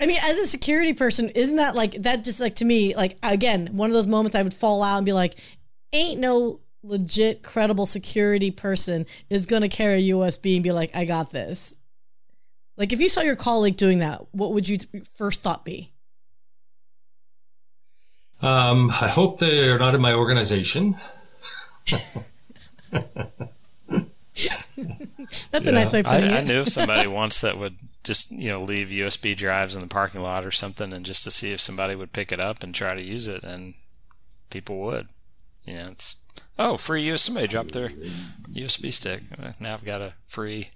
[0.00, 3.18] I mean, as a security person, isn't that like that just like to me, like
[3.22, 5.38] again, one of those moments I would fall out and be like,
[5.92, 11.04] ain't no legit credible security person is gonna carry a USB and be like, I
[11.04, 11.76] got this.
[12.78, 14.78] Like if you saw your colleague doing that, what would you
[15.14, 15.90] first thought be?
[18.40, 20.94] Um, I hope they're not in my organization.
[25.50, 26.46] That's a nice way of I, putting I it.
[26.46, 27.74] knew of somebody once that would
[28.04, 31.32] just you know leave USB drives in the parking lot or something, and just to
[31.32, 33.74] see if somebody would pick it up and try to use it, and
[34.50, 35.08] people would.
[35.64, 36.27] You know, it's
[36.58, 39.20] Oh, free USB dropped their USB stick.
[39.40, 40.70] Uh, Now I've got a free.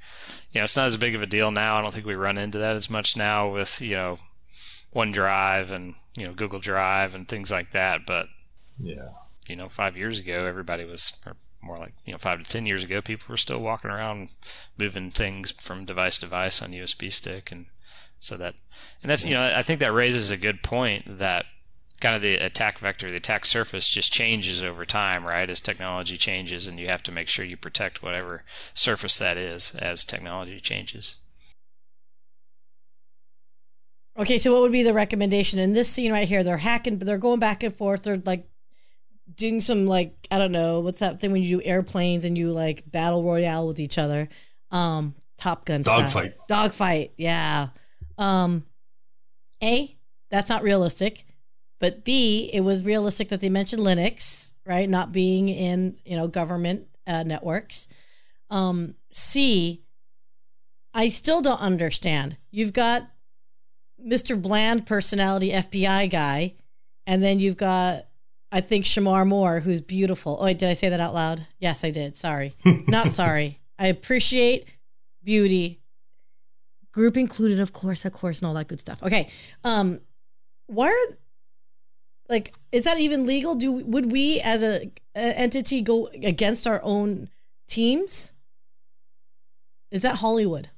[0.52, 1.76] You know, it's not as big of a deal now.
[1.78, 4.18] I don't think we run into that as much now with you know
[4.94, 8.00] OneDrive and you know Google Drive and things like that.
[8.06, 8.28] But
[8.78, 9.08] Yeah.
[9.48, 12.66] you know, five years ago, everybody was, or more like you know, five to ten
[12.66, 14.28] years ago, people were still walking around
[14.78, 17.66] moving things from device to device on USB stick, and
[18.20, 18.54] so that,
[19.02, 21.46] and that's you know, I think that raises a good point that
[22.02, 25.48] kind of the attack vector, the attack surface just changes over time, right?
[25.48, 28.42] As technology changes, and you have to make sure you protect whatever
[28.74, 31.18] surface that is as technology changes.
[34.18, 36.42] Okay, so what would be the recommendation in this scene right here?
[36.42, 38.02] They're hacking, but they're going back and forth.
[38.02, 38.46] They're like
[39.36, 42.50] doing some like I don't know what's that thing when you do airplanes and you
[42.50, 44.28] like battle royale with each other.
[44.72, 46.00] Um, Top Gun style.
[46.00, 46.32] Dogfight.
[46.48, 47.68] Dogfight, yeah.
[48.18, 48.64] Um,
[49.62, 49.96] a
[50.30, 51.24] that's not realistic,
[51.82, 54.88] but B it was realistic that they mentioned Linux, right?
[54.88, 57.88] Not being in you know government uh, networks.
[58.48, 59.82] Um, C
[60.94, 62.36] I still don't understand.
[62.50, 63.02] You've got
[64.06, 64.40] Mr.
[64.40, 66.54] Bland personality FBI guy,
[67.06, 68.04] and then you've got
[68.52, 70.36] I think Shemar Moore, who's beautiful.
[70.38, 71.46] Oh, wait, did I say that out loud?
[71.58, 72.16] Yes, I did.
[72.16, 72.52] Sorry.
[72.86, 73.58] Not sorry.
[73.78, 74.68] I appreciate
[75.24, 75.80] beauty.
[76.92, 79.02] Group included, of course, of course, and all that good stuff.
[79.02, 79.30] Okay.
[79.64, 80.00] Um,
[80.66, 81.16] why are
[82.32, 83.54] like is that even legal?
[83.54, 87.28] Do would we as a, a entity go against our own
[87.68, 88.32] teams?
[89.90, 90.68] Is that Hollywood?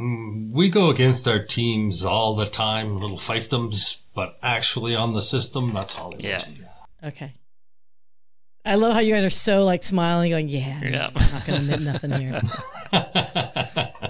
[0.00, 5.22] Mm, We go against our teams all the time, little fiefdoms, but actually on the
[5.22, 6.24] system, that's Hollywood.
[6.24, 6.42] Yeah.
[7.04, 7.32] Okay.
[8.64, 11.10] I love how you guys are so like smiling, going, "Yeah, Yeah.
[11.14, 12.40] I'm not gonna admit nothing here."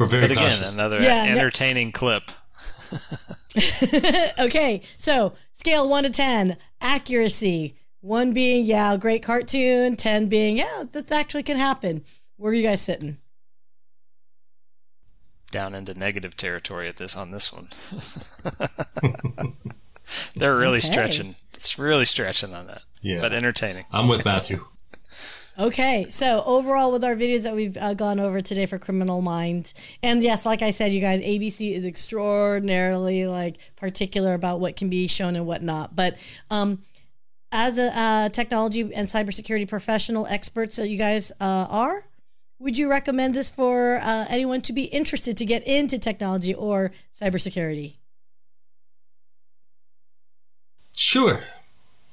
[0.00, 0.74] We're very but again, cautious.
[0.74, 2.24] another Yeah, no- entertaining clip.
[4.38, 7.76] okay, so scale one to ten, accuracy.
[8.00, 9.96] One being yeah, great cartoon.
[9.96, 12.04] Ten being yeah, that actually can happen.
[12.36, 13.18] Where are you guys sitting?
[15.52, 17.68] down into negative territory at this on this one.
[20.36, 20.86] They're really Okay.
[20.92, 21.34] stretching.
[21.54, 22.82] It's really stretching on that.
[23.00, 23.20] Yeah.
[23.20, 23.86] But entertaining.
[23.92, 24.58] I'm with Matthew.
[25.58, 29.72] Okay, so overall, with our videos that we've uh, gone over today for Criminal Minds,
[30.02, 34.90] and yes, like I said, you guys, ABC is extraordinarily like particular about what can
[34.90, 35.96] be shown and what not.
[35.96, 36.18] But
[36.50, 36.82] um,
[37.52, 42.04] as a uh, technology and cybersecurity professional experts that you guys uh, are,
[42.58, 46.92] would you recommend this for uh, anyone to be interested to get into technology or
[47.18, 47.94] cybersecurity?
[50.94, 51.40] Sure.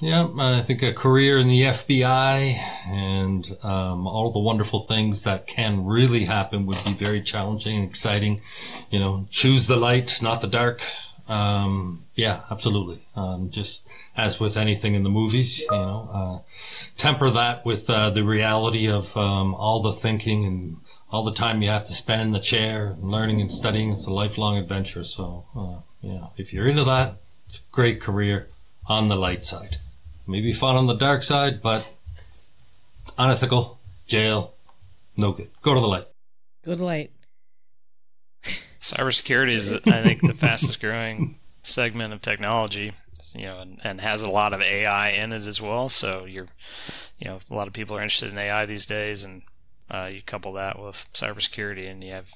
[0.04, 2.54] Yeah, I think a career in the FBI
[2.90, 7.88] and um, all the wonderful things that can really happen would be very challenging and
[7.88, 8.38] exciting.
[8.90, 10.82] You know, choose the light, not the dark.
[11.30, 13.00] Um, yeah, absolutely.
[13.16, 16.38] Um, just as with anything in the movies, you know, uh,
[16.98, 20.76] temper that with uh, the reality of um, all the thinking and
[21.14, 23.92] all the time you have to spend in the chair and learning and studying.
[23.92, 25.06] It's a lifelong adventure.
[25.06, 27.14] So, uh, yeah, if you're into that,
[27.46, 28.50] it's a great career
[28.90, 29.78] on the light side.
[30.28, 31.88] Maybe fun on the dark side, but
[33.18, 34.54] unethical, jail,
[35.18, 35.48] no good.
[35.62, 36.06] Go to the light.
[36.64, 37.12] Good light.
[38.44, 42.94] Cybersecurity is, I think, the fastest growing segment of technology.
[43.36, 45.90] You know, and, and has a lot of AI in it as well.
[45.90, 46.50] So you're,
[47.18, 49.42] you know, a lot of people are interested in AI these days, and
[49.90, 52.32] uh, you couple that with cybersecurity, and you have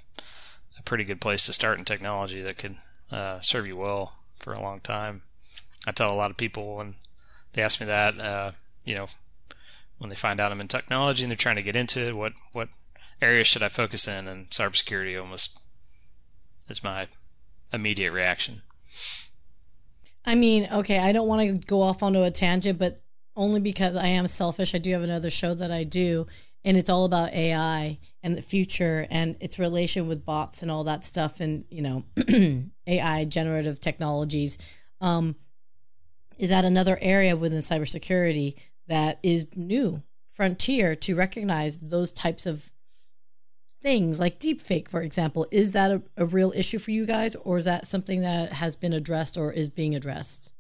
[0.79, 2.77] a pretty good place to start in technology that could
[3.11, 5.23] uh, serve you well for a long time.
[5.85, 6.95] I tell a lot of people when
[7.57, 8.51] they ask me that, uh,
[8.85, 9.07] you know,
[9.97, 12.33] when they find out I'm in technology and they're trying to get into it, what
[12.53, 12.69] what
[13.19, 14.27] areas should I focus in?
[14.27, 15.63] And cybersecurity almost
[16.69, 17.07] is my
[17.73, 18.61] immediate reaction.
[20.23, 22.99] I mean, okay, I don't want to go off onto a tangent, but
[23.35, 24.75] only because I am selfish.
[24.75, 26.27] I do have another show that I do,
[26.63, 30.83] and it's all about AI and the future and its relation with bots and all
[30.83, 32.03] that stuff, and you know,
[32.87, 34.59] AI generative technologies.
[35.01, 35.35] Um,
[36.37, 38.55] is that another area within cybersecurity
[38.87, 42.71] that is new, frontier to recognize those types of
[43.81, 45.47] things like deepfake, for example.
[45.51, 48.75] Is that a, a real issue for you guys, or is that something that has
[48.75, 50.53] been addressed or is being addressed?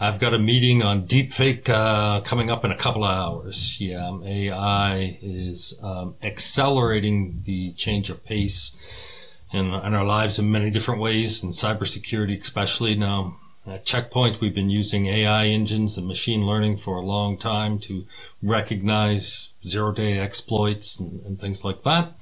[0.00, 3.80] I've got a meeting on deepfake uh, coming up in a couple of hours.
[3.80, 10.50] Yeah, um, AI is um, accelerating the change of pace in, in our lives in
[10.50, 12.96] many different ways, and cybersecurity especially.
[12.96, 13.36] Now,
[13.66, 17.78] at Check Point, we've been using AI engines and machine learning for a long time
[17.80, 18.04] to
[18.42, 22.12] recognize zero-day exploits and, and things like that.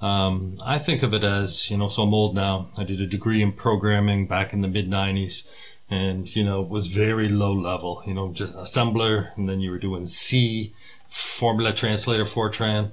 [0.00, 2.68] Um, I think of it as, you know, so I'm old now.
[2.78, 5.48] I did a degree in programming back in the mid 90s.
[5.88, 8.02] and you know was very low level.
[8.06, 10.72] You know, just assembler, and then you were doing C,
[11.06, 12.90] formula translator, Fortran,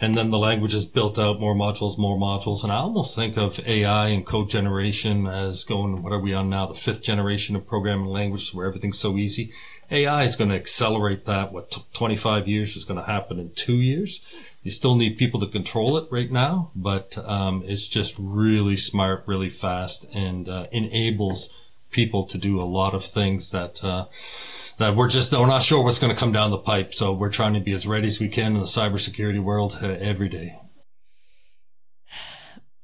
[0.00, 3.38] and then the language is built out more modules, more modules, and I almost think
[3.38, 6.02] of AI and code generation as going.
[6.02, 6.66] What are we on now?
[6.66, 9.52] The fifth generation of programming languages, where everything's so easy.
[9.90, 11.52] AI is going to accelerate that.
[11.52, 14.20] What t- 25 years is going to happen in two years.
[14.62, 19.22] You still need people to control it right now, but um, it's just really smart,
[19.26, 24.06] really fast, and uh, enables people to do a lot of things that uh,
[24.78, 26.92] that we're just we're not sure what's going to come down the pipe.
[26.92, 29.86] So we're trying to be as ready as we can in the cybersecurity world uh,
[30.00, 30.58] every day.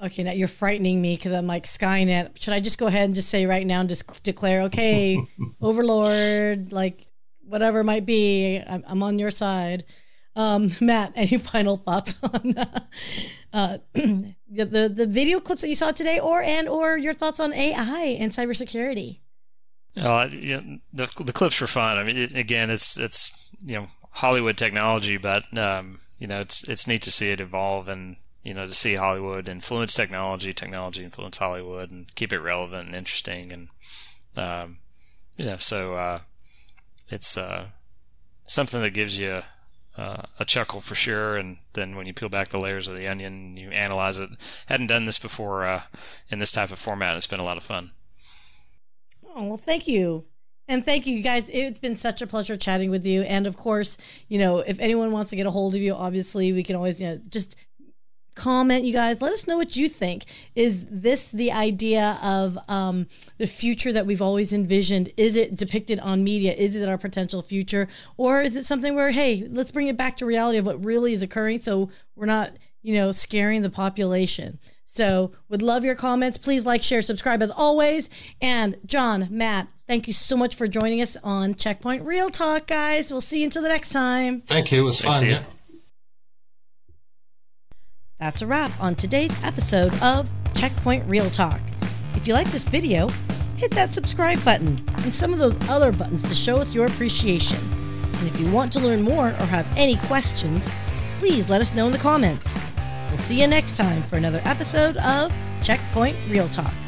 [0.02, 2.42] Okay, now you're frightening me because I'm like Skynet.
[2.42, 5.20] Should I just go ahead and just say right now and just declare, okay,
[5.60, 7.06] Overlord, like
[7.44, 9.84] whatever it might be, I'm, I'm on your side.
[10.34, 12.78] Um, Matt, any final thoughts on uh,
[13.52, 17.38] uh, the, the the video clips that you saw today, or and or your thoughts
[17.38, 19.21] on AI and cybersecurity?
[19.96, 20.60] Well, yeah,
[20.92, 21.98] the the clips were fun.
[21.98, 26.66] I mean, it, again, it's it's you know Hollywood technology, but um, you know it's
[26.68, 31.04] it's neat to see it evolve and you know to see Hollywood influence technology, technology
[31.04, 33.68] influence Hollywood, and keep it relevant and interesting, and
[34.36, 34.78] um,
[35.36, 36.20] you know so uh,
[37.10, 37.66] it's uh,
[38.44, 39.42] something that gives you
[39.96, 41.36] uh, a chuckle for sure.
[41.36, 44.30] And then when you peel back the layers of the onion, you analyze it.
[44.66, 45.82] Hadn't done this before uh,
[46.30, 47.16] in this type of format.
[47.16, 47.90] It's been a lot of fun.
[49.34, 50.24] Oh, well, thank you.
[50.68, 51.50] And thank you you guys.
[51.50, 53.22] It's been such a pleasure chatting with you.
[53.22, 56.52] And of course, you know, if anyone wants to get a hold of you, obviously
[56.52, 57.56] we can always, you know, just
[58.34, 60.24] comment you guys let us know what you think
[60.54, 63.06] is this the idea of um,
[63.36, 67.42] the future that we've always envisioned is it depicted on media is it our potential
[67.42, 70.82] future or is it something where hey let's bring it back to reality of what
[70.82, 74.58] really is occurring so we're not you know scaring the population
[74.92, 76.38] so would love your comments.
[76.38, 78.10] Please like share subscribe as always.
[78.40, 83.10] And john matt thank you so much for joining us on Check Point ReelTalk guys.
[83.10, 84.40] We'll see you until the next time.
[84.40, 84.82] Thank you.
[84.82, 85.26] It was fun.
[85.26, 85.42] Yeah
[88.22, 91.60] that's a wrap on today's episode of Check Point ReelTalk.
[92.14, 93.08] If you like this video,
[93.56, 97.58] hit that subscribe button and some of those other buttons to show us your appreciation.
[98.04, 100.72] And if you want to learn more or have any questions,
[101.18, 102.60] please let us know in the comments.
[103.12, 106.81] We'll see you next time for another episode of Check Point ReelTalk.